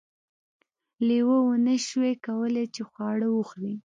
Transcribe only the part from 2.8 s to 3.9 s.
خواړه وخوري.